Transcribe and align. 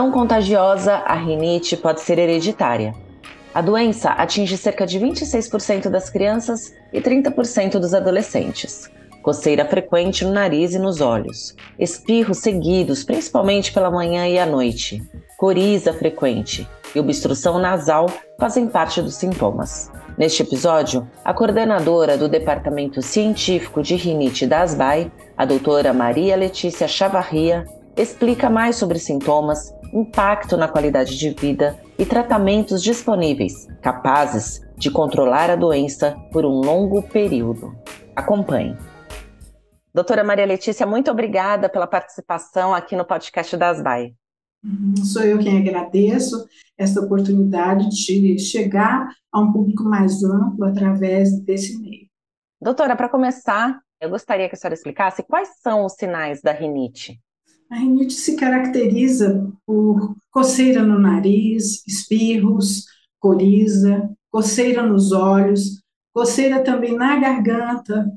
Não 0.00 0.10
contagiosa, 0.10 0.94
a 0.94 1.14
rinite 1.14 1.76
pode 1.76 2.00
ser 2.00 2.18
hereditária. 2.18 2.94
A 3.52 3.60
doença 3.60 4.08
atinge 4.08 4.56
cerca 4.56 4.86
de 4.86 4.98
26% 4.98 5.90
das 5.90 6.08
crianças 6.08 6.72
e 6.90 7.02
30% 7.02 7.72
dos 7.72 7.92
adolescentes. 7.92 8.90
Coceira 9.22 9.62
frequente 9.66 10.24
no 10.24 10.32
nariz 10.32 10.72
e 10.72 10.78
nos 10.78 11.02
olhos. 11.02 11.54
Espirros 11.78 12.38
seguidos, 12.38 13.04
principalmente 13.04 13.74
pela 13.74 13.90
manhã 13.90 14.26
e 14.26 14.38
à 14.38 14.46
noite. 14.46 15.02
Coriza 15.36 15.92
frequente 15.92 16.66
e 16.94 16.98
obstrução 16.98 17.58
nasal 17.58 18.06
fazem 18.38 18.68
parte 18.68 19.02
dos 19.02 19.16
sintomas. 19.16 19.92
Neste 20.16 20.40
episódio, 20.42 21.06
a 21.22 21.34
coordenadora 21.34 22.16
do 22.16 22.26
Departamento 22.26 23.02
Científico 23.02 23.82
de 23.82 23.96
Rinite 23.96 24.46
da 24.46 24.62
ASBAI, 24.62 25.12
a 25.36 25.44
doutora 25.44 25.92
Maria 25.92 26.36
Letícia 26.36 26.88
Chavarria, 26.88 27.66
explica 28.00 28.48
mais 28.48 28.76
sobre 28.76 28.98
sintomas, 28.98 29.74
impacto 29.92 30.56
na 30.56 30.66
qualidade 30.66 31.18
de 31.18 31.30
vida 31.30 31.78
e 31.98 32.06
tratamentos 32.06 32.82
disponíveis 32.82 33.66
capazes 33.82 34.60
de 34.78 34.90
controlar 34.90 35.50
a 35.50 35.56
doença 35.56 36.16
por 36.32 36.46
um 36.46 36.60
longo 36.60 37.02
período. 37.02 37.76
Acompanhe. 38.16 38.76
Doutora 39.92 40.24
Maria 40.24 40.46
Letícia, 40.46 40.86
muito 40.86 41.10
obrigada 41.10 41.68
pela 41.68 41.86
participação 41.86 42.74
aqui 42.74 42.96
no 42.96 43.04
podcast 43.04 43.54
da 43.56 43.68
ASBAI. 43.68 44.14
Uhum, 44.64 44.96
sou 45.04 45.22
eu 45.22 45.38
quem 45.38 45.58
agradeço 45.58 46.46
essa 46.78 47.00
oportunidade 47.00 47.88
de 47.90 48.38
chegar 48.38 49.08
a 49.32 49.40
um 49.40 49.52
público 49.52 49.84
mais 49.84 50.22
amplo 50.22 50.64
através 50.64 51.38
desse 51.40 51.78
meio. 51.78 52.06
Doutora, 52.62 52.96
para 52.96 53.08
começar, 53.08 53.80
eu 54.00 54.08
gostaria 54.08 54.48
que 54.48 54.54
a 54.54 54.58
senhora 54.58 54.74
explicasse 54.74 55.22
quais 55.22 55.50
são 55.60 55.84
os 55.84 55.94
sinais 55.94 56.40
da 56.40 56.52
rinite. 56.52 57.18
A 57.70 57.76
rinite 57.76 58.14
se 58.14 58.34
caracteriza 58.34 59.48
por 59.64 60.16
coceira 60.32 60.82
no 60.82 60.98
nariz, 60.98 61.86
espirros, 61.86 62.84
coriza, 63.20 64.10
coceira 64.28 64.82
nos 64.82 65.12
olhos, 65.12 65.80
coceira 66.12 66.64
também 66.64 66.96
na 66.96 67.16
garganta, 67.16 68.10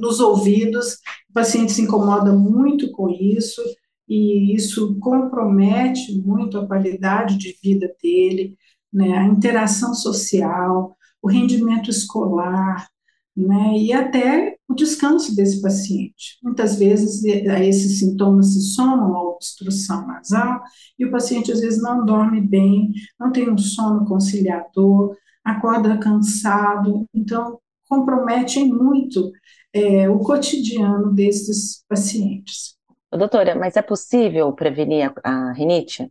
nos 0.00 0.18
ouvidos. 0.18 0.94
O 1.30 1.32
paciente 1.32 1.72
se 1.72 1.82
incomoda 1.82 2.32
muito 2.32 2.90
com 2.90 3.08
isso 3.08 3.62
e 4.08 4.54
isso 4.54 4.98
compromete 4.98 6.20
muito 6.20 6.58
a 6.58 6.66
qualidade 6.66 7.38
de 7.38 7.56
vida 7.62 7.94
dele, 8.02 8.56
né, 8.92 9.16
a 9.16 9.24
interação 9.26 9.94
social, 9.94 10.96
o 11.22 11.28
rendimento 11.28 11.90
escolar, 11.90 12.88
né, 13.36 13.76
e 13.76 13.92
até 13.92 14.56
o 14.66 14.74
descanso 14.74 15.36
desse 15.36 15.60
paciente. 15.60 16.38
Muitas 16.42 16.76
vezes 16.78 17.22
esses 17.24 17.98
sintomas 17.98 18.54
se 18.54 18.60
somam 18.74 19.14
à 19.14 19.22
obstrução 19.22 20.06
nasal 20.06 20.62
e 20.98 21.04
o 21.04 21.10
paciente 21.10 21.52
às 21.52 21.60
vezes 21.60 21.82
não 21.82 22.04
dorme 22.06 22.40
bem, 22.40 22.92
não 23.20 23.30
tem 23.30 23.50
um 23.50 23.58
sono 23.58 24.06
conciliador, 24.06 25.14
acorda 25.44 25.98
cansado, 25.98 27.06
então 27.14 27.58
compromete 27.88 28.64
muito 28.64 29.30
é, 29.72 30.08
o 30.08 30.18
cotidiano 30.20 31.12
desses 31.12 31.84
pacientes. 31.88 32.74
Doutora, 33.12 33.54
mas 33.54 33.76
é 33.76 33.82
possível 33.82 34.52
prevenir 34.52 35.12
a, 35.22 35.30
a 35.30 35.52
rinite? 35.52 36.10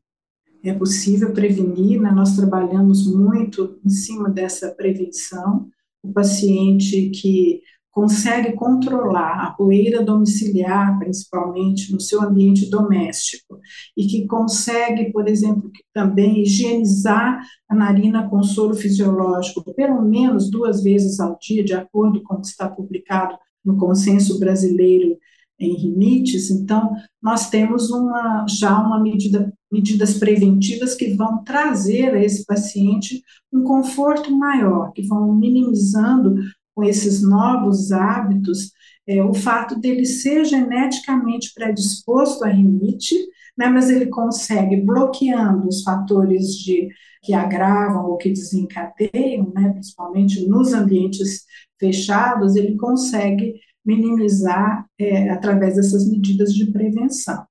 É 0.64 0.74
possível 0.74 1.34
prevenir, 1.34 2.02
né? 2.02 2.12
nós 2.12 2.36
trabalhamos 2.36 3.06
muito 3.14 3.80
em 3.86 3.90
cima 3.90 4.30
dessa 4.30 4.74
prevenção 4.74 5.70
o 6.10 6.14
paciente 6.14 7.10
que 7.10 7.62
consegue 7.96 8.52
controlar 8.52 9.42
a 9.42 9.52
poeira 9.52 10.04
domiciliar, 10.04 11.00
principalmente 11.00 11.94
no 11.94 12.02
seu 12.02 12.22
ambiente 12.22 12.70
doméstico, 12.70 13.58
e 13.96 14.06
que 14.06 14.28
consegue, 14.28 15.14
por 15.14 15.30
exemplo, 15.30 15.72
também 15.94 16.42
higienizar 16.42 17.42
a 17.70 17.74
narina 17.74 18.30
com 18.30 18.44
soro 18.44 18.76
fisiológico 18.76 19.74
pelo 19.74 20.02
menos 20.02 20.52
duas 20.52 20.84
vezes 20.84 21.22
ao 21.22 21.38
dia, 21.40 21.64
de 21.64 21.74
acordo 21.74 22.22
com 22.22 22.36
o 22.36 22.42
que 22.42 22.48
está 22.48 22.70
publicado 22.70 23.38
no 23.64 23.78
consenso 23.78 24.38
brasileiro 24.40 25.18
em 25.58 25.74
rinites, 25.74 26.52
então 26.52 26.94
nós 27.22 27.50
temos 27.50 27.90
uma, 27.90 28.46
já 28.48 28.78
uma 28.78 29.02
medida, 29.02 29.54
medidas 29.72 30.16
preventivas 30.18 30.96
que 30.96 31.14
vão 31.14 31.44
trazer 31.44 32.14
a 32.14 32.24
esse 32.24 32.46
paciente 32.46 33.24
um 33.52 33.64
conforto 33.64 34.36
maior, 34.36 34.92
que 34.94 35.02
vão 35.02 35.34
minimizando 35.36 36.36
com 36.74 36.84
esses 36.84 37.22
novos 37.22 37.92
hábitos 37.92 38.72
é, 39.08 39.24
o 39.24 39.34
fato 39.34 39.80
dele 39.80 40.06
ser 40.06 40.46
geneticamente 40.46 41.54
predisposto 41.54 42.44
à 42.44 42.48
rinite, 42.48 43.16
né, 43.58 43.68
mas 43.68 43.90
ele 43.90 44.08
consegue, 44.08 44.82
bloqueando 44.82 45.68
os 45.68 45.84
fatores 45.84 46.56
de, 46.56 46.90
que 47.22 47.34
agravam 47.34 48.06
ou 48.06 48.18
que 48.18 48.30
desencadeiam, 48.30 49.52
né, 49.54 49.70
principalmente 49.74 50.48
nos 50.48 50.74
ambientes 50.74 51.46
fechados, 51.80 52.56
ele 52.56 52.76
consegue 52.76 53.56
minimizar 53.86 54.86
é, 54.98 55.30
através 55.30 55.76
dessas 55.76 56.10
medidas 56.10 56.54
de 56.54 56.66
prevenção. 56.72 57.45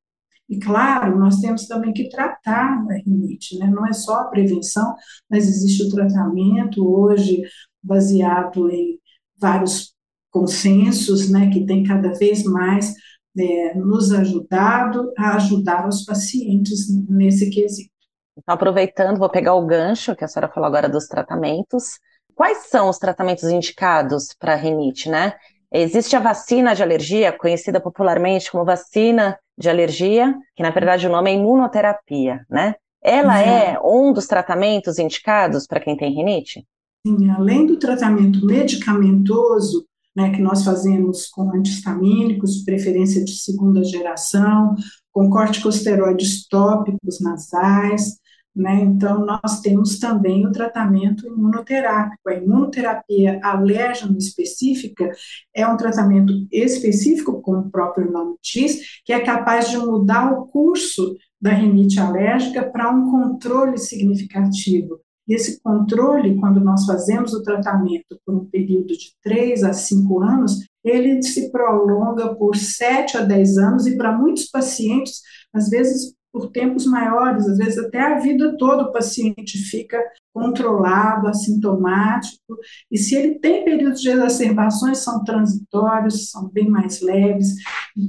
E 0.49 0.59
claro, 0.59 1.19
nós 1.19 1.41
temos 1.41 1.67
também 1.67 1.93
que 1.93 2.09
tratar 2.09 2.85
a 2.91 2.95
rinite, 3.05 3.59
né? 3.59 3.67
não 3.67 3.87
é 3.87 3.93
só 3.93 4.21
a 4.21 4.25
prevenção, 4.25 4.95
mas 5.29 5.49
existe 5.49 5.85
o 5.85 5.91
tratamento 5.91 6.87
hoje 6.87 7.43
baseado 7.83 8.71
em 8.71 8.99
vários 9.39 9.95
consensos, 10.31 11.31
né, 11.31 11.49
que 11.51 11.65
tem 11.65 11.85
cada 11.85 12.13
vez 12.13 12.43
mais 12.43 12.93
é, 13.39 13.75
nos 13.75 14.13
ajudado 14.13 15.13
a 15.17 15.37
ajudar 15.37 15.89
os 15.89 16.05
pacientes 16.05 16.89
nesse 17.09 17.51
quesito. 17.51 17.91
Então, 18.37 18.55
aproveitando, 18.55 19.19
vou 19.19 19.31
pegar 19.31 19.55
o 19.55 19.65
gancho 19.65 20.15
que 20.17 20.25
a 20.25 20.29
senhora 20.29 20.53
falou 20.53 20.67
agora 20.67 20.89
dos 20.89 21.07
tratamentos. 21.07 22.01
Quais 22.35 22.67
são 22.67 22.89
os 22.89 22.99
tratamentos 22.99 23.45
indicados 23.45 24.35
para 24.39 24.57
rinite, 24.57 25.09
né? 25.09 25.35
Existe 25.73 26.17
a 26.17 26.21
vacina 26.21 26.75
de 26.75 26.83
alergia, 26.83 27.33
conhecida 27.33 27.81
popularmente 27.81 28.51
como 28.51 28.65
vacina 28.65 29.39
de 29.57 29.69
alergia, 29.69 30.35
que 30.57 30.63
na 30.63 30.71
verdade 30.71 31.07
o 31.07 31.11
nome 31.11 31.31
é 31.31 31.35
imunoterapia, 31.35 32.45
né? 32.51 32.75
Ela 33.03 33.35
uhum. 33.35 33.49
é 33.49 33.81
um 33.85 34.13
dos 34.13 34.27
tratamentos 34.27 34.99
indicados 34.99 35.67
para 35.67 35.81
quem 35.81 35.97
tem 35.97 36.15
rinite? 36.15 36.67
Sim, 37.07 37.29
além 37.31 37.67
do 37.67 37.79
tratamento 37.79 38.45
medicamentoso, 38.47 39.87
né, 40.17 40.31
que 40.31 40.41
nós 40.41 40.65
fazemos 40.65 41.27
com 41.27 41.55
antihistamínicos, 41.55 42.65
preferência 42.65 43.23
de 43.23 43.37
segunda 43.37 43.85
geração, 43.85 44.75
com 45.13 45.29
corticosteroides 45.29 46.47
tópicos 46.49 47.21
nasais, 47.21 48.15
né? 48.55 48.83
Então, 48.83 49.27
nós 49.27 49.61
temos 49.61 49.99
também 49.99 50.47
o 50.47 50.53
tratamento 50.53 51.27
imunoterápico. 51.27 52.29
A 52.29 52.35
imunoterapia 52.35 53.41
alérgeno 53.43 54.17
específica 54.17 55.11
é 55.55 55.67
um 55.67 55.77
tratamento 55.77 56.33
específico, 56.53 57.41
como 57.41 57.59
o 57.59 57.71
próprio 57.71 58.11
nome 58.11 58.37
diz, 58.43 59.03
que 59.05 59.13
é 59.13 59.21
capaz 59.21 59.71
de 59.71 59.79
mudar 59.79 60.33
o 60.33 60.47
curso 60.47 61.17
da 61.41 61.51
rinite 61.51 61.99
alérgica 61.99 62.63
para 62.63 62.91
um 62.91 63.11
controle 63.11 63.77
significativo. 63.77 65.01
E 65.27 65.35
esse 65.35 65.61
controle, 65.61 66.37
quando 66.37 66.61
nós 66.61 66.85
fazemos 66.85 67.33
o 67.33 67.43
tratamento 67.43 68.19
por 68.25 68.35
um 68.35 68.45
período 68.45 68.89
de 68.89 69.13
3 69.23 69.65
a 69.65 69.73
5 69.73 70.23
anos, 70.23 70.59
ele 70.85 71.23
se 71.23 71.51
prolonga 71.51 72.35
por 72.35 72.55
7 72.55 73.17
a 73.17 73.23
10 73.23 73.59
anos 73.59 73.87
e 73.87 73.97
para 73.97 74.17
muitos 74.17 74.51
pacientes, 74.51 75.23
às 75.53 75.71
vezes 75.71 76.15
por 76.35 76.51
tempos 76.51 76.85
maiores, 76.85 77.47
às 77.47 77.59
vezes 77.59 77.79
até 77.79 78.01
a 78.01 78.19
vida 78.19 78.57
toda 78.59 78.83
o 78.83 78.93
paciente 78.93 79.57
fica 79.57 79.97
controlado, 80.33 81.29
assintomático, 81.29 82.59
e 82.91 82.99
se 82.99 83.15
ele 83.15 83.39
tem 83.39 83.65
períodos 83.65 84.01
de 84.01 84.11
exacerbações, 84.11 84.99
são 84.99 85.23
transitórios, 85.23 86.33
são 86.33 86.49
bem 86.49 86.69
mais 86.69 87.01
leves, 87.01 87.55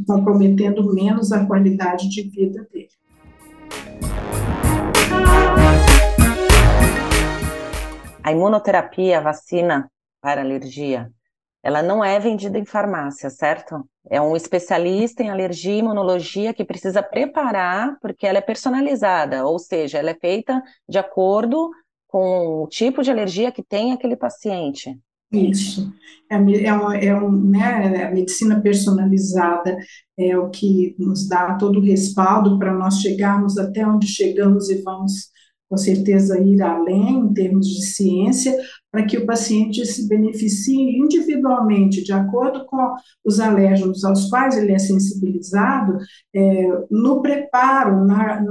comprometendo 0.08 0.92
menos 0.92 1.32
a 1.32 1.46
qualidade 1.46 2.10
de 2.10 2.24
vida 2.24 2.68
dele. 2.74 2.90
A 8.24 8.32
imunoterapia, 8.32 9.20
a 9.20 9.22
vacina 9.22 9.88
para 10.20 10.42
alergia, 10.42 11.12
ela 11.66 11.82
não 11.82 12.06
é 12.06 12.20
vendida 12.20 12.60
em 12.60 12.64
farmácia, 12.64 13.28
certo? 13.28 13.84
É 14.08 14.22
um 14.22 14.36
especialista 14.36 15.24
em 15.24 15.32
alergia 15.32 15.74
e 15.74 15.80
imunologia 15.80 16.54
que 16.54 16.64
precisa 16.64 17.02
preparar, 17.02 17.98
porque 18.00 18.28
ela 18.28 18.38
é 18.38 18.42
personalizada, 18.42 19.44
ou 19.48 19.58
seja, 19.58 19.98
ela 19.98 20.12
é 20.12 20.14
feita 20.14 20.62
de 20.88 21.00
acordo 21.00 21.72
com 22.08 22.62
o 22.62 22.68
tipo 22.68 23.02
de 23.02 23.10
alergia 23.10 23.52
que 23.52 23.64
tem 23.64 23.94
aquele 23.94 24.16
paciente. 24.16 24.96
Isso. 25.32 25.92
É, 26.30 26.36
é, 26.36 26.72
uma, 26.74 26.98
é 26.98 27.16
um, 27.16 27.32
né, 27.32 28.06
a 28.06 28.12
medicina 28.12 28.62
personalizada 28.62 29.76
é 30.16 30.38
o 30.38 30.52
que 30.52 30.96
nos 31.00 31.28
dá 31.28 31.56
todo 31.56 31.80
o 31.80 31.84
respaldo 31.84 32.60
para 32.60 32.76
nós 32.76 33.02
chegarmos 33.02 33.58
até 33.58 33.84
onde 33.88 34.06
chegamos 34.06 34.70
e 34.70 34.84
vamos 34.84 35.32
com 35.70 35.78
certeza, 35.78 36.40
ir 36.40 36.62
além 36.62 37.20
em 37.20 37.34
termos 37.34 37.68
de 37.68 37.86
ciência, 37.86 38.56
para 38.92 39.06
que 39.06 39.18
o 39.18 39.26
paciente 39.26 39.86
se 39.86 40.08
beneficie 40.08 40.98
individualmente, 40.98 42.04
de 42.04 42.14
acordo 42.14 42.66
com 42.66 42.94
os 43.26 43.40
alérgenos 43.40 44.06
aos 44.06 44.30
quais 44.30 44.58
ele 44.58 44.72
é 44.72 44.80
sensibilizado, 44.80 45.98
é, 46.34 46.68
no 46.90 47.22
preparo, 47.22 48.06
na, 48.06 48.42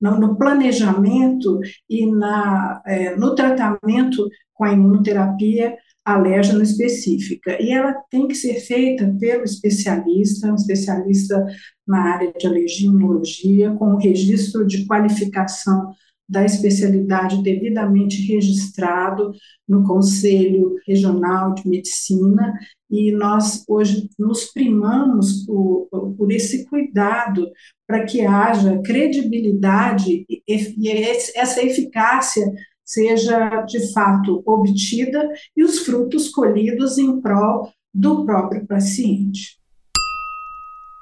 na, 0.00 0.18
no 0.18 0.36
planejamento 0.36 1.60
e 1.88 2.10
na, 2.10 2.82
é, 2.86 3.14
no 3.16 3.34
tratamento 3.34 4.28
com 4.54 4.64
a 4.64 4.72
imunoterapia 4.72 5.76
alérgeno 6.04 6.62
específica. 6.62 7.62
E 7.62 7.70
ela 7.70 7.92
tem 8.10 8.26
que 8.26 8.34
ser 8.34 8.54
feita 8.60 9.14
pelo 9.20 9.44
especialista, 9.44 10.50
um 10.50 10.54
especialista 10.54 11.46
na 11.86 12.14
área 12.14 12.32
de 12.32 12.46
alergia 12.46 12.86
e 12.86 12.90
imunologia, 12.90 13.70
com 13.74 13.96
registro 13.96 14.66
de 14.66 14.86
qualificação 14.86 15.92
da 16.28 16.44
especialidade 16.44 17.42
devidamente 17.42 18.20
registrado 18.26 19.32
no 19.66 19.82
Conselho 19.84 20.76
Regional 20.86 21.54
de 21.54 21.66
Medicina, 21.66 22.52
e 22.90 23.10
nós 23.12 23.64
hoje 23.66 24.10
nos 24.18 24.46
primamos 24.52 25.44
por, 25.46 25.88
por 26.16 26.30
esse 26.30 26.66
cuidado 26.68 27.50
para 27.86 28.04
que 28.04 28.20
haja 28.22 28.80
credibilidade 28.82 30.26
e 30.28 30.88
essa 31.34 31.62
eficácia 31.62 32.44
seja 32.84 33.62
de 33.62 33.92
fato 33.92 34.42
obtida 34.46 35.30
e 35.56 35.62
os 35.62 35.80
frutos 35.80 36.30
colhidos 36.30 36.96
em 36.96 37.20
prol 37.20 37.70
do 37.92 38.24
próprio 38.24 38.66
paciente. 38.66 39.58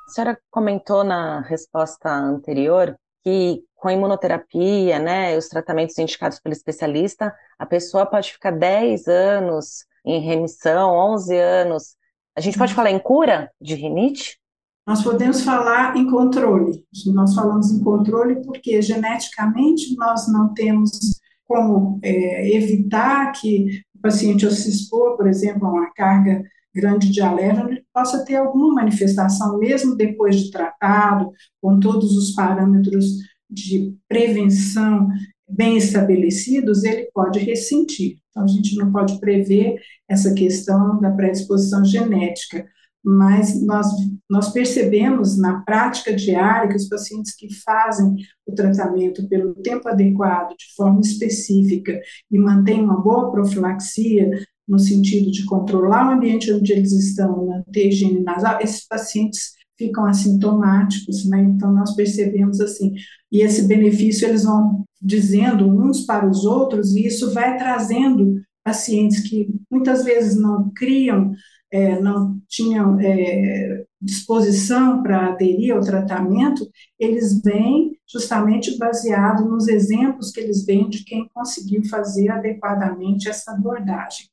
A 0.08 0.10
senhora 0.10 0.38
comentou 0.50 1.04
na 1.04 1.40
resposta 1.40 2.10
anterior 2.10 2.96
que 3.26 3.64
com 3.74 3.88
a 3.88 3.92
imunoterapia, 3.92 5.00
né, 5.00 5.36
os 5.36 5.48
tratamentos 5.48 5.98
indicados 5.98 6.38
pelo 6.38 6.52
especialista, 6.52 7.34
a 7.58 7.66
pessoa 7.66 8.06
pode 8.06 8.32
ficar 8.32 8.52
10 8.52 9.08
anos 9.08 9.84
em 10.04 10.20
remissão, 10.20 10.90
11 10.90 11.36
anos. 11.36 11.96
A 12.36 12.40
gente 12.40 12.56
pode 12.56 12.72
falar 12.72 12.92
em 12.92 13.00
cura 13.00 13.50
de 13.60 13.74
rinite? 13.74 14.38
Nós 14.86 15.02
podemos 15.02 15.42
falar 15.42 15.96
em 15.96 16.08
controle. 16.08 16.84
Nós 17.06 17.34
falamos 17.34 17.72
em 17.72 17.82
controle 17.82 18.44
porque 18.44 18.80
geneticamente 18.80 19.96
nós 19.96 20.32
não 20.32 20.54
temos 20.54 21.20
como 21.48 21.98
é, 22.04 22.56
evitar 22.56 23.32
que 23.32 23.82
o 23.92 24.00
paciente 24.00 24.44
ao 24.44 24.52
se 24.52 24.70
expor, 24.70 25.16
por 25.16 25.26
exemplo, 25.26 25.66
a 25.66 25.72
uma 25.72 25.92
carga 25.94 26.44
grande 26.76 27.10
de 27.10 27.20
ele 27.20 27.82
possa 27.92 28.22
ter 28.22 28.36
alguma 28.36 28.74
manifestação, 28.74 29.58
mesmo 29.58 29.96
depois 29.96 30.36
de 30.36 30.50
tratado, 30.50 31.30
com 31.60 31.80
todos 31.80 32.14
os 32.14 32.34
parâmetros 32.34 33.06
de 33.48 33.94
prevenção 34.06 35.08
bem 35.48 35.78
estabelecidos, 35.78 36.84
ele 36.84 37.08
pode 37.14 37.38
ressentir. 37.38 38.18
Então, 38.28 38.44
a 38.44 38.46
gente 38.46 38.76
não 38.76 38.92
pode 38.92 39.18
prever 39.18 39.80
essa 40.06 40.34
questão 40.34 41.00
da 41.00 41.10
predisposição 41.10 41.82
genética, 41.82 42.66
mas 43.02 43.64
nós, 43.64 43.86
nós 44.28 44.52
percebemos 44.52 45.38
na 45.38 45.60
prática 45.60 46.12
diária 46.12 46.68
que 46.68 46.76
os 46.76 46.88
pacientes 46.88 47.34
que 47.34 47.54
fazem 47.54 48.16
o 48.44 48.52
tratamento 48.52 49.26
pelo 49.28 49.54
tempo 49.54 49.88
adequado, 49.88 50.56
de 50.56 50.74
forma 50.76 51.00
específica, 51.00 51.98
e 52.30 52.38
mantêm 52.38 52.82
uma 52.82 53.00
boa 53.00 53.30
profilaxia, 53.30 54.28
no 54.66 54.78
sentido 54.78 55.30
de 55.30 55.44
controlar 55.44 56.08
o 56.08 56.14
ambiente 56.14 56.52
onde 56.52 56.72
eles 56.72 56.92
estão, 56.92 57.46
manter 57.46 57.88
higiene 57.88 58.22
nasal, 58.22 58.60
esses 58.60 58.86
pacientes 58.86 59.52
ficam 59.78 60.06
assintomáticos, 60.06 61.28
né? 61.28 61.42
Então 61.42 61.72
nós 61.72 61.94
percebemos 61.94 62.60
assim, 62.60 62.94
e 63.30 63.42
esse 63.42 63.66
benefício 63.66 64.26
eles 64.26 64.44
vão 64.44 64.84
dizendo 65.00 65.68
uns 65.68 66.06
para 66.06 66.28
os 66.28 66.44
outros, 66.44 66.96
e 66.96 67.06
isso 67.06 67.32
vai 67.32 67.56
trazendo 67.58 68.40
pacientes 68.64 69.20
que 69.20 69.48
muitas 69.70 70.04
vezes 70.04 70.36
não 70.36 70.70
criam 70.74 71.32
é, 71.70 72.00
não 72.00 72.40
tinham 72.48 72.98
é, 73.00 73.84
disposição 74.00 75.02
para 75.02 75.28
aderir 75.28 75.74
ao 75.74 75.80
tratamento, 75.80 76.68
eles 76.98 77.42
vêm 77.42 77.98
justamente 78.08 78.78
baseado 78.78 79.44
nos 79.48 79.68
exemplos 79.68 80.30
que 80.30 80.40
eles 80.40 80.64
veem 80.64 80.88
de 80.88 81.04
quem 81.04 81.28
conseguiu 81.34 81.84
fazer 81.84 82.28
adequadamente 82.28 83.28
essa 83.28 83.52
abordagem. 83.52 84.26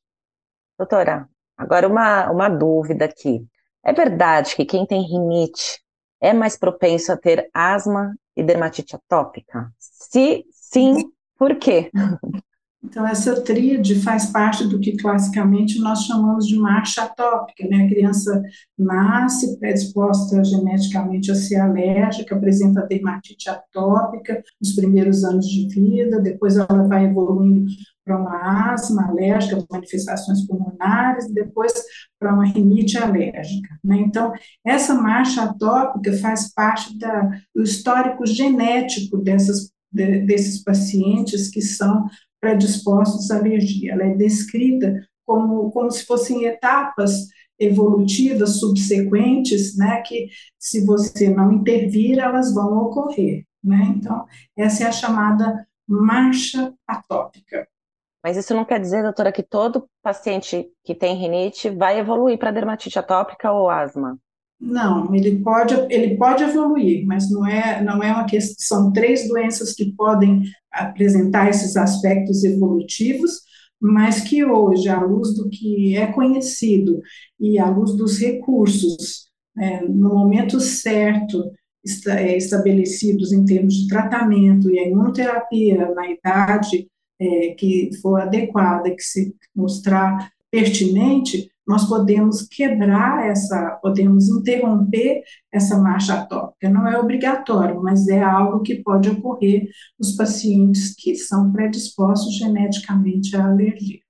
Doutora, 0.78 1.28
agora 1.56 1.86
uma, 1.88 2.30
uma 2.30 2.48
dúvida 2.48 3.04
aqui. 3.04 3.46
É 3.84 3.92
verdade 3.92 4.56
que 4.56 4.64
quem 4.64 4.86
tem 4.86 5.02
rinite 5.02 5.80
é 6.20 6.32
mais 6.32 6.56
propenso 6.56 7.12
a 7.12 7.16
ter 7.16 7.48
asma 7.52 8.14
e 8.36 8.42
dermatite 8.42 8.96
atópica? 8.96 9.70
Se 9.78 10.44
sim, 10.50 11.12
por 11.38 11.56
quê? 11.56 11.90
Então, 12.84 13.06
essa 13.06 13.40
tríade 13.40 13.94
faz 14.02 14.26
parte 14.26 14.68
do 14.68 14.78
que 14.78 14.96
classicamente 14.96 15.80
nós 15.80 16.04
chamamos 16.04 16.46
de 16.46 16.58
marcha 16.58 17.04
atópica, 17.04 17.66
né? 17.66 17.84
A 17.84 17.88
criança 17.88 18.42
nasce 18.78 19.58
predisposta 19.58 20.44
geneticamente 20.44 21.30
a 21.30 21.34
ser 21.34 21.56
alérgica, 21.56 22.36
apresenta 22.36 22.86
dermatite 22.86 23.48
atópica 23.48 24.42
nos 24.60 24.74
primeiros 24.74 25.24
anos 25.24 25.46
de 25.46 25.66
vida, 25.68 26.20
depois 26.20 26.56
ela 26.56 26.86
vai 26.86 27.06
evoluindo 27.06 27.64
para 28.04 28.20
uma 28.20 28.72
asma 28.74 29.08
alérgica, 29.08 29.64
manifestações 29.70 30.46
pulmonares, 30.46 31.32
depois 31.32 31.72
para 32.20 32.34
uma 32.34 32.44
rinite 32.44 32.98
alérgica. 32.98 33.78
Né? 33.82 33.96
Então, 33.96 34.30
essa 34.62 34.92
marcha 34.92 35.44
atópica 35.44 36.12
faz 36.18 36.52
parte 36.52 36.98
da, 36.98 37.30
do 37.54 37.62
histórico 37.62 38.26
genético 38.26 39.16
dessas, 39.16 39.72
de, 39.90 40.20
desses 40.20 40.62
pacientes 40.62 41.48
que 41.48 41.62
são 41.62 42.06
predispostos 42.44 43.30
à 43.30 43.38
alergia. 43.38 43.92
Ela 43.94 44.04
é 44.04 44.14
descrita 44.14 45.00
como, 45.24 45.70
como 45.72 45.90
se 45.90 46.04
fossem 46.04 46.44
etapas 46.44 47.28
evolutivas 47.58 48.58
subsequentes, 48.58 49.76
né, 49.78 50.02
que 50.02 50.28
se 50.58 50.84
você 50.84 51.30
não 51.30 51.52
intervir, 51.52 52.18
elas 52.18 52.52
vão 52.52 52.76
ocorrer, 52.78 53.46
né? 53.62 53.94
Então, 53.96 54.26
essa 54.56 54.84
é 54.84 54.86
a 54.88 54.92
chamada 54.92 55.66
marcha 55.88 56.74
atópica. 56.86 57.66
Mas 58.22 58.36
isso 58.36 58.54
não 58.54 58.64
quer 58.64 58.80
dizer, 58.80 59.02
doutora, 59.02 59.30
que 59.30 59.42
todo 59.42 59.88
paciente 60.02 60.66
que 60.82 60.94
tem 60.94 61.16
rinite 61.16 61.70
vai 61.70 61.98
evoluir 61.98 62.38
para 62.38 62.50
dermatite 62.50 62.98
atópica 62.98 63.52
ou 63.52 63.70
asma? 63.70 64.18
Não, 64.60 65.14
ele 65.14 65.40
pode, 65.40 65.74
ele 65.90 66.16
pode 66.16 66.42
evoluir, 66.42 67.04
mas 67.06 67.30
não 67.30 67.46
é, 67.46 67.82
não 67.82 68.02
é 68.02 68.12
uma 68.12 68.24
questão. 68.24 68.54
São 68.58 68.92
três 68.92 69.28
doenças 69.28 69.74
que 69.74 69.92
podem 69.92 70.42
apresentar 70.72 71.50
esses 71.50 71.76
aspectos 71.76 72.44
evolutivos, 72.44 73.42
mas 73.80 74.20
que 74.20 74.44
hoje, 74.44 74.88
à 74.88 75.00
luz 75.00 75.34
do 75.34 75.50
que 75.50 75.96
é 75.96 76.06
conhecido 76.06 77.00
e 77.38 77.58
à 77.58 77.68
luz 77.68 77.94
dos 77.94 78.18
recursos, 78.18 79.28
é, 79.58 79.82
no 79.82 80.14
momento 80.14 80.58
certo, 80.60 81.52
é, 82.08 82.36
estabelecidos 82.36 83.32
em 83.32 83.44
termos 83.44 83.74
de 83.74 83.88
tratamento 83.88 84.70
e 84.70 84.78
a 84.78 84.88
imunoterapia 84.88 85.92
na 85.94 86.08
idade 86.10 86.88
é, 87.20 87.48
que 87.50 87.90
for 88.00 88.22
adequada, 88.22 88.90
que 88.90 89.02
se 89.02 89.34
mostrar 89.54 90.30
pertinente, 90.50 91.50
nós 91.66 91.88
podemos 91.88 92.46
quebrar 92.46 93.26
essa, 93.26 93.78
podemos 93.82 94.28
interromper 94.28 95.22
essa 95.52 95.78
marcha 95.78 96.14
atópica. 96.14 96.68
Não 96.68 96.86
é 96.86 96.98
obrigatório, 96.98 97.82
mas 97.82 98.06
é 98.08 98.22
algo 98.22 98.60
que 98.60 98.82
pode 98.82 99.10
ocorrer 99.10 99.68
nos 99.98 100.16
pacientes 100.16 100.94
que 100.94 101.14
são 101.14 101.50
predispostos 101.50 102.36
geneticamente 102.36 103.36
à 103.36 103.46
alergia. 103.46 104.00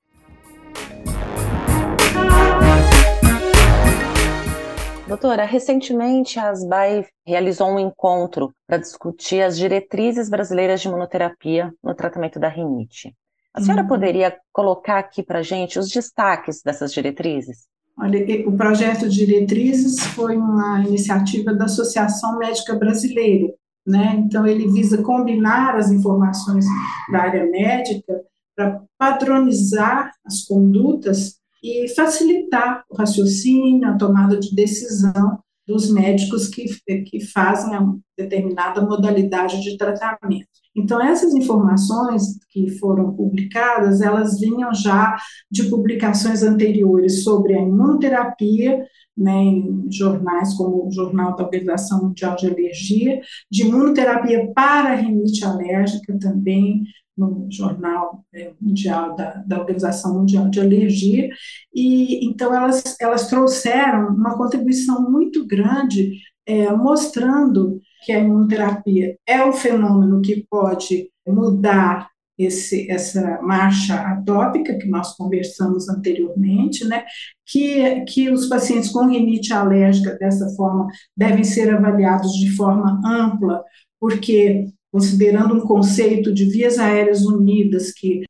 Doutora, 5.06 5.44
recentemente 5.44 6.40
a 6.40 6.48
ASBAI 6.48 7.06
realizou 7.24 7.68
um 7.68 7.78
encontro 7.78 8.52
para 8.66 8.78
discutir 8.78 9.42
as 9.42 9.56
diretrizes 9.56 10.28
brasileiras 10.28 10.80
de 10.80 10.88
imunoterapia 10.88 11.72
no 11.82 11.94
tratamento 11.94 12.40
da 12.40 12.48
rinite. 12.48 13.14
A 13.54 13.60
senhora 13.60 13.82
uhum. 13.82 13.88
poderia 13.88 14.36
colocar 14.52 14.98
aqui 14.98 15.22
para 15.22 15.38
a 15.38 15.42
gente 15.42 15.78
os 15.78 15.88
destaques 15.88 16.60
dessas 16.60 16.92
diretrizes? 16.92 17.68
Olha, 17.96 18.18
o 18.48 18.56
projeto 18.56 19.08
de 19.08 19.24
diretrizes 19.24 20.00
foi 20.08 20.36
uma 20.36 20.80
iniciativa 20.80 21.54
da 21.54 21.66
Associação 21.66 22.36
Médica 22.38 22.74
Brasileira, 22.74 23.54
né? 23.86 24.16
Então 24.16 24.44
ele 24.44 24.68
visa 24.72 25.00
combinar 25.00 25.76
as 25.76 25.92
informações 25.92 26.64
da 27.12 27.20
área 27.20 27.48
médica 27.48 28.20
para 28.56 28.82
padronizar 28.98 30.12
as 30.24 30.42
condutas 30.44 31.36
e 31.62 31.88
facilitar 31.94 32.84
o 32.90 32.96
raciocínio, 32.96 33.88
a 33.88 33.96
tomada 33.96 34.36
de 34.36 34.52
decisão 34.54 35.38
dos 35.66 35.90
médicos 35.90 36.48
que, 36.48 36.66
que 37.04 37.20
fazem 37.24 37.74
a 37.74 37.86
determinada 38.18 38.82
modalidade 38.82 39.62
de 39.62 39.78
tratamento. 39.78 40.63
Então, 40.76 41.00
essas 41.00 41.34
informações 41.34 42.38
que 42.50 42.68
foram 42.78 43.14
publicadas, 43.14 44.00
elas 44.00 44.40
vinham 44.40 44.74
já 44.74 45.16
de 45.50 45.70
publicações 45.70 46.42
anteriores 46.42 47.22
sobre 47.22 47.54
a 47.54 47.60
imunoterapia, 47.60 48.84
né, 49.16 49.32
em 49.32 49.86
jornais 49.90 50.54
como 50.54 50.88
o 50.88 50.90
Jornal 50.90 51.36
da 51.36 51.44
Organização 51.44 52.02
Mundial 52.02 52.34
de 52.34 52.48
Alergia, 52.48 53.20
de 53.48 53.62
imunoterapia 53.62 54.50
para 54.52 54.94
rinite 54.94 55.44
alérgica 55.44 56.18
também, 56.18 56.82
no 57.16 57.46
Jornal 57.48 58.24
é, 58.34 58.52
Mundial 58.60 59.14
da, 59.14 59.42
da, 59.46 59.60
Organização 59.60 60.14
Mundial 60.14 60.48
de 60.48 60.60
Alergia, 60.60 61.28
e 61.72 62.26
então 62.26 62.52
elas, 62.52 62.96
elas 63.00 63.28
trouxeram 63.28 64.08
uma 64.08 64.36
contribuição 64.36 65.08
muito 65.08 65.46
grande, 65.46 66.18
é, 66.46 66.72
mostrando 66.72 67.80
que 68.04 68.12
a 68.12 68.18
imunoterapia 68.18 69.16
é 69.26 69.44
um 69.44 69.52
fenômeno 69.52 70.20
que 70.20 70.46
pode 70.48 71.10
mudar 71.26 72.10
esse, 72.38 72.90
essa 72.90 73.40
marcha 73.42 73.94
atópica 73.94 74.76
que 74.76 74.88
nós 74.88 75.16
conversamos 75.16 75.88
anteriormente, 75.88 76.84
né, 76.84 77.04
que, 77.46 78.00
que 78.02 78.30
os 78.30 78.48
pacientes 78.48 78.90
com 78.90 79.06
rinite 79.06 79.52
alérgica 79.52 80.16
dessa 80.18 80.48
forma 80.56 80.88
devem 81.16 81.44
ser 81.44 81.72
avaliados 81.74 82.32
de 82.32 82.50
forma 82.56 83.00
ampla, 83.04 83.62
porque 84.00 84.66
considerando 84.92 85.54
um 85.54 85.60
conceito 85.60 86.32
de 86.32 86.44
vias 86.44 86.78
aéreas 86.78 87.24
unidas 87.24 87.92
que 87.92 88.24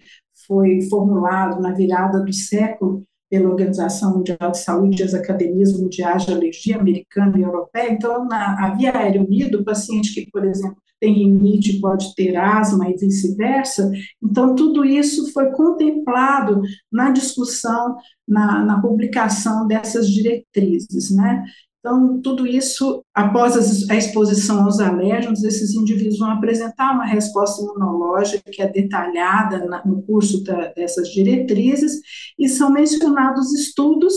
foi 0.47 0.83
formulado 0.83 1.61
na 1.61 1.73
virada 1.73 2.23
do 2.23 2.33
século 2.33 3.03
pela 3.35 3.51
Organização 3.51 4.19
Mundial 4.19 4.53
de 4.53 4.59
Saúde 4.59 5.03
as 5.03 5.13
academias 5.13 5.73
mundiais 5.77 6.25
de 6.25 6.33
alergia 6.33 6.77
americana 6.77 7.37
e 7.37 7.43
europeia, 7.43 7.91
então 7.91 8.25
na 8.27 8.65
a 8.65 8.75
via 8.77 8.97
aérea 8.97 9.21
unida, 9.21 9.59
o 9.59 9.65
paciente 9.65 10.15
que, 10.15 10.31
por 10.31 10.45
exemplo, 10.45 10.77
tem 11.01 11.13
rinite, 11.13 11.81
pode 11.81 12.15
ter 12.15 12.37
asma 12.37 12.89
e 12.89 12.97
vice-versa. 12.97 13.91
Então, 14.23 14.55
tudo 14.55 14.85
isso 14.85 15.33
foi 15.33 15.51
contemplado 15.51 16.63
na 16.91 17.11
discussão, 17.11 17.97
na, 18.27 18.65
na 18.65 18.81
publicação 18.81 19.67
dessas 19.67 20.09
diretrizes, 20.09 21.11
né? 21.15 21.45
Então, 21.85 22.19
tudo 22.23 22.47
isso, 22.47 23.05
após 23.13 23.91
a 23.91 23.95
exposição 23.95 24.65
aos 24.65 24.81
alérgenos, 24.81 25.45
esses 25.45 25.75
indivíduos 25.75 26.19
vão 26.19 26.31
apresentar 26.31 26.95
uma 26.95 27.05
resposta 27.05 27.61
imunológica 27.61 28.51
que 28.51 28.63
é 28.63 28.73
detalhada 28.73 29.83
no 29.85 30.01
curso 30.01 30.43
dessas 30.75 31.11
diretrizes, 31.11 32.01
e 32.39 32.49
são 32.49 32.73
mencionados 32.73 33.53
estudos 33.53 34.15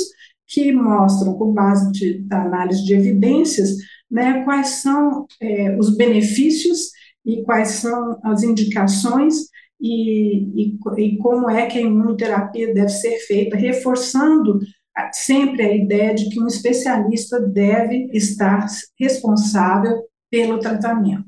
que 0.48 0.72
mostram, 0.72 1.34
com 1.34 1.54
base 1.54 1.92
de, 1.92 2.20
da 2.20 2.44
análise 2.44 2.86
de 2.86 2.94
evidências, 2.94 3.76
né, 4.10 4.46
quais 4.46 4.68
são 4.82 5.28
é, 5.42 5.78
os 5.78 5.94
benefícios 5.98 6.92
e 7.26 7.44
quais 7.44 7.72
são 7.72 8.18
as 8.24 8.44
indicações 8.44 9.50
e, 9.82 10.70
e, 10.70 10.78
e, 11.00 11.18
como 11.18 11.50
é 11.50 11.66
que 11.66 11.78
a 11.78 11.82
imunoterapia 11.82 12.74
deve 12.74 12.88
ser 12.88 13.18
feita, 13.28 13.58
reforçando 13.58 14.62
sempre 15.12 15.64
a 15.64 15.76
ideia 15.76 16.14
de 16.14 16.30
que 16.30 16.42
um 16.42 16.48
especialista 16.48 17.40
deve 17.40 18.10
estar 18.14 18.66
responsável 19.00 20.04
pelo 20.30 20.60
tratamento. 20.60 21.28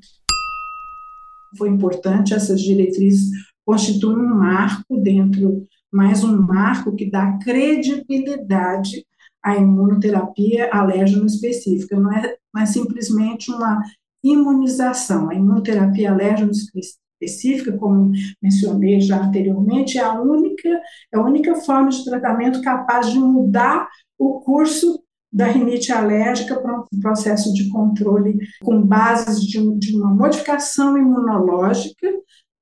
Foi 1.57 1.69
importante 1.69 2.33
essas 2.33 2.61
diretrizes 2.61 3.29
constituem 3.65 4.17
um 4.17 4.35
marco 4.35 4.97
dentro, 4.97 5.67
mais 5.91 6.23
um 6.23 6.41
marco 6.41 6.95
que 6.95 7.09
dá 7.09 7.37
credibilidade 7.37 9.05
à 9.43 9.55
imunoterapia 9.55 10.69
alérgeno 10.71 11.25
específica. 11.25 11.99
Não 11.99 12.11
é 12.11 12.35
não 12.53 12.61
é 12.63 12.65
simplesmente 12.65 13.51
uma 13.51 13.79
imunização. 14.23 15.29
A 15.29 15.35
imunoterapia 15.35 16.11
alérgeno 16.11 16.51
específica, 17.19 17.77
como 17.77 18.11
mencionei 18.41 19.01
já 19.01 19.21
anteriormente, 19.21 19.97
é 19.97 20.01
a 20.01 20.19
única, 20.19 20.69
é 21.13 21.17
a 21.17 21.21
única 21.21 21.55
forma 21.55 21.89
de 21.89 22.03
tratamento 22.05 22.61
capaz 22.61 23.11
de 23.11 23.19
mudar 23.19 23.87
o 24.17 24.39
curso 24.39 25.03
da 25.31 25.45
rinite 25.45 25.91
alérgica 25.91 26.59
para 26.59 26.79
um 26.79 26.99
processo 26.99 27.53
de 27.53 27.69
controle 27.69 28.37
com 28.63 28.81
bases 28.81 29.41
de, 29.41 29.59
de 29.77 29.95
uma 29.95 30.09
modificação 30.09 30.97
imunológica, 30.97 32.07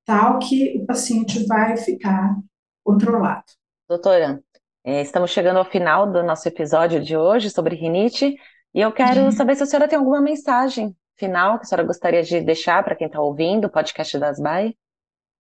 tal 0.06 0.40
que 0.40 0.78
o 0.78 0.86
paciente 0.86 1.46
vai 1.46 1.78
ficar 1.78 2.36
controlado. 2.84 3.46
Doutora, 3.88 4.44
eh, 4.84 5.02
estamos 5.02 5.32
chegando 5.32 5.58
ao 5.58 5.66
final 5.66 6.12
do 6.12 6.22
nosso 6.24 6.48
episódio 6.48 7.02
de 7.02 7.16
hoje 7.16 7.50
sobre 7.50 7.76
rinite. 7.76 8.36
E 8.74 8.82
eu 8.82 8.92
quero 8.92 9.22
uhum. 9.22 9.32
saber 9.32 9.56
se 9.56 9.64
a 9.64 9.66
senhora 9.66 9.88
tem 9.88 9.98
alguma 9.98 10.22
mensagem 10.22 10.94
final 11.17 11.57
que 11.57 11.65
a 11.65 11.67
senhora 11.67 11.88
gostaria 11.88 12.24
de 12.24 12.41
deixar 12.41 12.83
para 12.83 12.95
quem 12.95 13.07
está 13.07 13.21
ouvindo 13.21 13.65
o 13.65 13.69
podcast 13.69 14.17
das 14.17 14.39
BAE. 14.39 14.75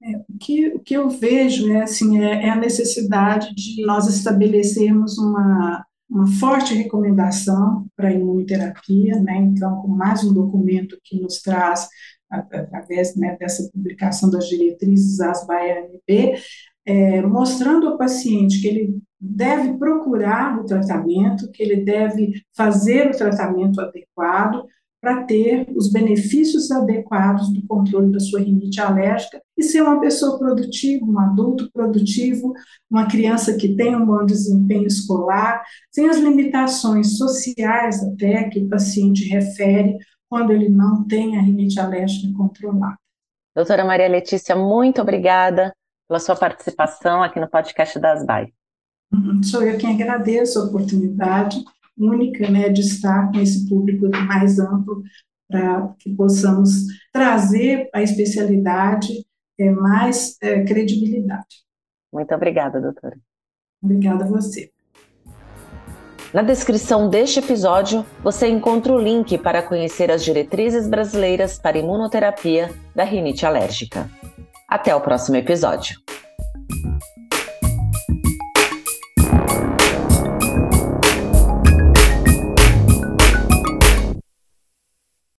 É, 0.01 0.17
o, 0.17 0.37
que, 0.39 0.67
o 0.69 0.79
que 0.79 0.93
eu 0.93 1.09
vejo 1.09 1.71
é, 1.71 1.81
assim, 1.81 2.23
é, 2.23 2.45
é 2.45 2.49
a 2.49 2.55
necessidade 2.55 3.53
de 3.55 3.83
nós 3.85 4.07
estabelecermos 4.07 5.17
uma, 5.17 5.83
uma 6.09 6.27
forte 6.27 6.75
recomendação 6.75 7.87
para 7.95 8.09
a 8.09 8.13
imunoterapia, 8.13 9.19
né? 9.19 9.37
então, 9.37 9.81
com 9.81 9.87
mais 9.87 10.23
um 10.23 10.33
documento 10.33 10.97
que 11.03 11.19
nos 11.19 11.41
traz, 11.41 11.87
através 12.29 13.15
né, 13.15 13.35
dessa 13.39 13.69
publicação 13.71 14.29
das 14.29 14.47
diretrizes 14.47 15.19
ASBAE-ANB, 15.19 16.35
é, 16.85 17.21
mostrando 17.21 17.87
ao 17.87 17.97
paciente 17.97 18.61
que 18.61 18.67
ele 18.67 18.99
deve 19.19 19.77
procurar 19.77 20.59
o 20.59 20.65
tratamento, 20.65 21.51
que 21.51 21.63
ele 21.63 21.83
deve 21.83 22.41
fazer 22.55 23.07
o 23.07 23.17
tratamento 23.17 23.81
adequado 23.81 24.65
para 25.01 25.23
ter 25.23 25.67
os 25.75 25.91
benefícios 25.91 26.71
adequados 26.71 27.53
do 27.53 27.65
controle 27.67 28.11
da 28.11 28.19
sua 28.19 28.39
rinite 28.39 28.81
alérgica 28.81 29.41
e 29.57 29.63
ser 29.63 29.81
uma 29.81 29.99
pessoa 29.99 30.39
produtiva, 30.39 31.05
um 31.05 31.19
adulto 31.19 31.69
produtivo, 31.71 32.53
uma 32.89 33.07
criança 33.07 33.55
que 33.55 33.75
tem 33.75 33.95
um 33.95 34.05
bom 34.05 34.25
desempenho 34.25 34.87
escolar, 34.87 35.63
sem 35.91 36.09
as 36.09 36.17
limitações 36.17 37.17
sociais 37.17 38.03
até 38.03 38.45
que 38.49 38.59
o 38.59 38.69
paciente 38.69 39.27
refere 39.29 39.97
quando 40.29 40.51
ele 40.51 40.69
não 40.69 41.07
tem 41.07 41.37
a 41.37 41.41
rinite 41.41 41.79
alérgica 41.79 42.27
controlada. 42.35 42.97
Doutora 43.55 43.85
Maria 43.85 44.07
Letícia, 44.07 44.55
muito 44.55 45.01
obrigada 45.01 45.73
pela 46.07 46.19
sua 46.19 46.35
participação 46.35 47.23
aqui 47.23 47.39
no 47.39 47.49
podcast 47.49 47.99
das 47.99 48.25
BAI. 48.25 48.51
Uhum. 49.11 49.41
Sou 49.41 49.63
eu 49.63 49.77
quem 49.77 49.93
agradeço 49.93 50.59
a 50.59 50.65
oportunidade 50.65 51.63
única 51.97 52.49
né, 52.49 52.69
de 52.69 52.81
estar 52.81 53.31
com 53.31 53.39
esse 53.39 53.67
público 53.67 54.07
mais 54.09 54.59
amplo 54.59 55.03
para 55.49 55.95
que 55.99 56.13
possamos 56.13 56.85
trazer 57.11 57.89
a 57.93 58.01
especialidade 58.01 59.25
é, 59.59 59.71
mais 59.71 60.37
é, 60.41 60.63
credibilidade. 60.63 61.63
Muito 62.13 62.33
obrigada, 62.35 62.79
doutora. 62.79 63.17
Obrigada 63.81 64.25
a 64.25 64.27
você. 64.27 64.71
Na 66.33 66.41
descrição 66.41 67.09
deste 67.09 67.39
episódio, 67.39 68.05
você 68.21 68.47
encontra 68.47 68.93
o 68.93 68.99
link 68.99 69.37
para 69.37 69.63
conhecer 69.63 70.11
as 70.11 70.23
diretrizes 70.23 70.87
brasileiras 70.87 71.57
para 71.57 71.77
imunoterapia 71.77 72.69
da 72.93 73.03
rinite 73.03 73.45
alérgica. 73.45 74.09
Até 74.67 74.93
o 74.93 74.99
próximo 74.99 75.37
episódio. 75.37 76.06